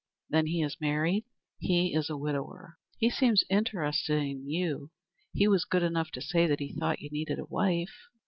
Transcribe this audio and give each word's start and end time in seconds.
"Then 0.31 0.47
he 0.47 0.63
is 0.63 0.81
married?" 0.81 1.25
"He 1.59 1.93
is 1.93 2.09
a 2.09 2.17
widower." 2.17 2.79
"He 2.97 3.11
seems 3.11 3.43
interested 3.51 4.17
in 4.19 4.49
you. 4.49 4.89
He 5.31 5.47
was 5.47 5.63
good 5.63 5.83
enough 5.83 6.09
to 6.13 6.21
say 6.21 6.47
that 6.47 6.57
he 6.59 6.73
thought 6.73 7.01
you 7.01 7.09
needed 7.11 7.37
a 7.37 7.45
wife." 7.45 7.95